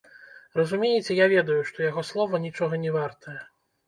[0.59, 3.37] Разумееце, я ведаю, што яго слова нічога не вартае.